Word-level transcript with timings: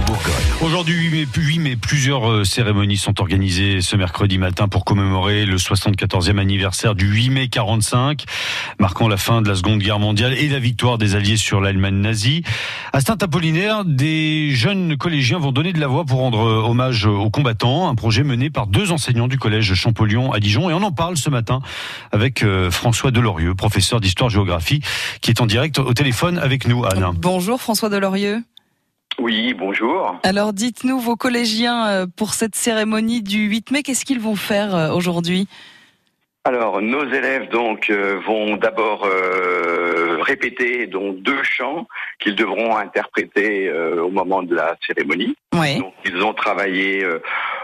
Bourgogne. 0.00 0.32
Aujourd'hui 0.60 1.26
8 1.36 1.58
mai, 1.58 1.76
plusieurs 1.76 2.30
euh, 2.30 2.44
cérémonies 2.44 2.96
sont 2.96 3.20
organisées 3.20 3.80
ce 3.80 3.96
mercredi 3.96 4.38
matin 4.38 4.68
pour 4.68 4.84
commémorer 4.84 5.44
le 5.44 5.56
74e 5.56 6.38
anniversaire 6.38 6.94
du 6.94 7.06
8 7.06 7.30
mai 7.30 7.48
45, 7.48 8.24
marquant 8.78 9.08
la 9.08 9.16
fin 9.16 9.42
de 9.42 9.48
la 9.48 9.54
Seconde 9.54 9.80
Guerre 9.80 9.98
mondiale 9.98 10.34
et 10.34 10.48
la 10.48 10.58
victoire 10.58 10.98
des 10.98 11.14
Alliés 11.14 11.36
sur 11.36 11.60
l'Allemagne 11.60 11.96
nazie. 11.96 12.42
À 12.92 13.00
Saint-Apollinaire, 13.00 13.84
des 13.84 14.50
jeunes 14.52 14.96
collégiens 14.96 15.38
vont 15.38 15.52
donner 15.52 15.72
de 15.72 15.80
la 15.80 15.88
voix 15.88 16.04
pour 16.04 16.20
rendre 16.20 16.46
euh, 16.46 16.62
hommage 16.62 17.06
aux 17.06 17.30
combattants, 17.30 17.88
un 17.88 17.94
projet 17.94 18.22
mené 18.22 18.50
par 18.50 18.66
deux 18.66 18.92
enseignants 18.92 19.28
du 19.28 19.38
collège 19.38 19.74
Champollion 19.74 20.32
à 20.32 20.40
Dijon 20.40 20.70
et 20.70 20.74
on 20.74 20.82
en 20.82 20.92
parle 20.92 21.16
ce 21.16 21.30
matin 21.30 21.60
avec 22.12 22.42
euh, 22.42 22.70
François 22.70 23.10
Delorieux, 23.10 23.54
professeur 23.54 24.00
d'histoire-géographie, 24.00 24.80
qui 25.20 25.30
est 25.30 25.40
en 25.40 25.46
direct 25.46 25.78
au 25.78 25.92
téléphone 25.92 26.38
avec 26.38 26.66
nous, 26.66 26.84
Anne. 26.84 27.12
Bonjour 27.18 27.60
François 27.60 27.88
Delorieux. 27.88 28.42
Oui, 29.22 29.54
bonjour. 29.54 30.18
Alors 30.24 30.52
dites-nous, 30.52 30.98
vos 30.98 31.14
collégiens, 31.14 31.86
euh, 31.86 32.06
pour 32.16 32.34
cette 32.34 32.56
cérémonie 32.56 33.22
du 33.22 33.44
8 33.46 33.70
mai, 33.70 33.84
qu'est-ce 33.84 34.04
qu'ils 34.04 34.18
vont 34.18 34.34
faire 34.34 34.74
euh, 34.74 34.90
aujourd'hui? 34.90 35.46
Alors, 36.44 36.82
nos 36.82 37.04
élèves 37.04 37.48
donc 37.48 37.88
euh, 37.88 38.18
vont 38.26 38.56
d'abord 38.56 39.06
répéter 40.22 40.88
donc 40.88 41.18
deux 41.18 41.40
chants 41.44 41.86
qu'ils 42.18 42.34
devront 42.34 42.76
interpréter 42.76 43.72
au 43.72 44.10
moment 44.10 44.42
de 44.42 44.56
la 44.56 44.74
cérémonie. 44.84 45.36
Oui. 45.54 45.78
Donc, 45.78 45.94
ils 46.04 46.20
ont 46.20 46.34
travaillé 46.34 47.06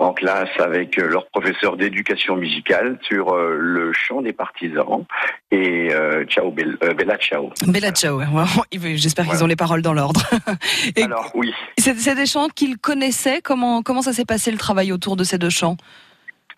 en 0.00 0.12
classe 0.12 0.48
avec 0.58 0.96
leur 0.96 1.26
professeur 1.28 1.76
d'éducation 1.76 2.36
musicale 2.36 2.98
sur 3.02 3.34
le 3.36 3.92
chant 3.92 4.22
des 4.22 4.32
partisans 4.32 5.04
et 5.50 5.90
ciao 6.28 6.50
Bella 6.50 7.16
ciao. 7.18 7.50
Bella 7.66 7.92
ciao. 7.92 8.20
J'espère 8.72 9.26
qu'ils 9.26 9.44
ont 9.44 9.46
les 9.46 9.56
paroles 9.56 9.82
dans 9.82 9.94
l'ordre. 9.94 10.22
Alors 11.02 11.30
oui. 11.34 11.52
C'est 11.78 12.14
des 12.14 12.26
chants 12.26 12.48
qu'ils 12.48 12.78
connaissaient. 12.78 13.40
Comment 13.42 13.82
comment 13.82 14.02
ça 14.02 14.12
s'est 14.12 14.24
passé 14.24 14.50
le 14.50 14.58
travail 14.58 14.92
autour 14.92 15.16
de 15.16 15.24
ces 15.24 15.38
deux 15.38 15.50
chants? 15.50 15.76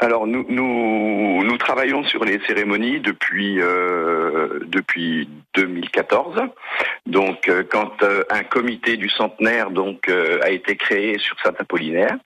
Alors 0.02 0.26
nous, 0.26 0.44
nous, 0.48 1.44
nous 1.44 1.58
travaillons 1.58 2.02
sur 2.02 2.24
les 2.24 2.40
cérémonies 2.48 2.98
depuis 2.98 3.60
euh, 3.60 4.58
depuis 4.66 5.28
2014. 5.54 6.40
Donc 7.06 7.48
euh, 7.48 7.62
quand 7.70 8.02
euh, 8.02 8.24
un 8.28 8.42
comité 8.42 8.96
du 8.96 9.08
centenaire 9.08 9.70
donc 9.70 10.08
a 10.08 10.50
été 10.50 10.74
créé 10.74 11.18
sur 11.18 11.36
Saint-Apollinaire 11.40 12.16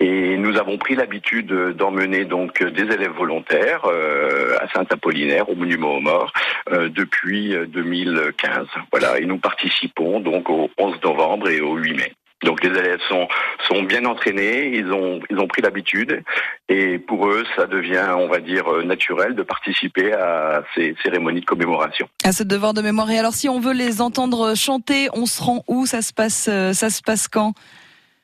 et 0.00 0.36
nous 0.38 0.56
avons 0.56 0.78
pris 0.78 0.96
l'habitude 0.96 1.52
d'emmener 1.76 2.24
donc 2.24 2.62
des 2.62 2.82
élèves 2.82 3.12
volontaires 3.12 3.84
à 3.84 4.68
Saint-Apollinaire 4.74 5.48
au 5.48 5.54
monument 5.54 5.96
aux 5.96 6.00
morts 6.00 6.32
depuis 6.70 7.54
2015. 7.68 8.66
Voilà, 8.90 9.18
et 9.18 9.26
nous 9.26 9.38
participons 9.38 10.20
donc 10.20 10.48
au 10.48 10.70
11 10.78 10.96
novembre 11.04 11.50
et 11.50 11.60
au 11.60 11.76
8 11.76 11.94
mai. 11.94 12.12
Donc 12.42 12.64
les 12.64 12.70
élèves 12.70 13.00
sont 13.06 13.28
sont 13.68 13.82
bien 13.82 14.06
entraînés, 14.06 14.74
ils 14.74 14.90
ont 14.92 15.20
ils 15.28 15.38
ont 15.38 15.46
pris 15.46 15.60
l'habitude 15.60 16.22
et 16.70 16.98
pour 16.98 17.28
eux 17.28 17.44
ça 17.54 17.66
devient 17.66 18.14
on 18.16 18.28
va 18.28 18.38
dire 18.38 18.64
naturel 18.82 19.34
de 19.34 19.42
participer 19.42 20.14
à 20.14 20.62
ces 20.74 20.96
cérémonies 21.02 21.42
de 21.42 21.44
commémoration. 21.44 22.08
À 22.24 22.32
ce 22.32 22.42
devoir 22.42 22.72
de 22.72 22.80
mémoire 22.80 23.10
et 23.10 23.18
alors 23.18 23.34
si 23.34 23.50
on 23.50 23.60
veut 23.60 23.74
les 23.74 24.00
entendre 24.00 24.54
chanter, 24.56 25.08
on 25.12 25.26
se 25.26 25.42
rend 25.42 25.62
où? 25.68 25.84
Ça 25.84 26.00
se 26.00 26.14
passe 26.14 26.48
ça 26.72 26.88
se 26.88 27.02
passe 27.02 27.28
quand? 27.28 27.52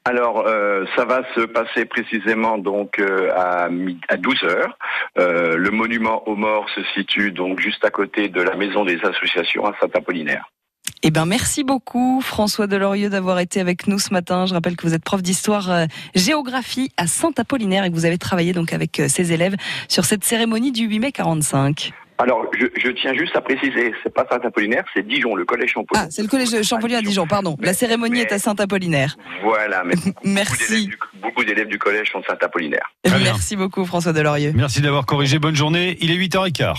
Alors, 0.06 0.44
euh, 0.46 0.84
ça 0.94 1.04
va 1.04 1.22
se 1.34 1.40
passer 1.40 1.84
précisément 1.84 2.58
donc 2.58 3.00
euh, 3.00 3.32
à, 3.34 3.68
à 4.08 4.16
12 4.16 4.44
heures. 4.44 4.78
Euh, 5.18 5.56
le 5.56 5.70
monument 5.72 6.28
aux 6.28 6.36
morts 6.36 6.70
se 6.76 6.80
situe 6.94 7.32
donc 7.32 7.58
juste 7.58 7.84
à 7.84 7.90
côté 7.90 8.28
de 8.28 8.40
la 8.40 8.54
maison 8.54 8.84
des 8.84 9.00
associations 9.02 9.66
à 9.66 9.74
Saint-Apollinaire. 9.80 10.44
Eh 11.02 11.10
ben, 11.10 11.26
merci 11.26 11.64
beaucoup, 11.64 12.20
François 12.20 12.68
Delorieux, 12.68 13.10
d'avoir 13.10 13.40
été 13.40 13.58
avec 13.58 13.88
nous 13.88 13.98
ce 13.98 14.12
matin. 14.12 14.46
Je 14.46 14.54
rappelle 14.54 14.76
que 14.76 14.86
vous 14.86 14.94
êtes 14.94 15.02
prof 15.02 15.22
d'histoire 15.22 15.86
géographie 16.14 16.92
à 16.96 17.08
Saint-Apollinaire 17.08 17.82
et 17.82 17.90
que 17.90 17.94
vous 17.94 18.06
avez 18.06 18.18
travaillé 18.18 18.52
donc 18.52 18.72
avec 18.72 19.02
ces 19.08 19.32
élèves 19.32 19.56
sur 19.88 20.04
cette 20.04 20.22
cérémonie 20.22 20.70
du 20.70 20.86
8 20.86 21.00
mai 21.00 21.10
45. 21.10 21.92
Alors, 22.18 22.46
je, 22.58 22.66
je, 22.76 22.90
tiens 22.90 23.12
juste 23.14 23.36
à 23.36 23.40
préciser, 23.40 23.92
c'est 24.02 24.12
pas 24.12 24.26
Saint-Apollinaire, 24.30 24.84
c'est 24.94 25.06
Dijon, 25.06 25.34
le 25.34 25.44
collège 25.44 25.72
Champollion. 25.72 26.04
Ah, 26.06 26.10
c'est 26.10 26.22
le 26.22 26.28
collège 26.28 26.62
Champollion 26.62 26.98
à 26.98 27.02
Dijon, 27.02 27.26
pardon. 27.26 27.56
La 27.60 27.74
cérémonie 27.74 28.20
est 28.20 28.32
à 28.32 28.38
Saint-Apollinaire. 28.38 29.16
Voilà, 29.42 29.84
mais 29.84 29.94
merci. 30.24 30.90
Beaucoup 31.22 31.44
d'élèves 31.44 31.66
du, 31.66 31.72
du, 31.72 31.78
collège 31.78 32.10
sont 32.10 32.20
de 32.20 32.24
Saint-Apollinaire. 32.24 32.92
Merci 33.04 33.56
beaucoup, 33.56 33.84
François 33.84 34.12
Delorieux. 34.12 34.52
Merci 34.54 34.80
d'avoir 34.80 35.04
corrigé. 35.06 35.38
Bonne 35.38 35.56
journée. 35.56 35.96
Il 36.00 36.10
est 36.10 36.16
8h15. 36.16 36.76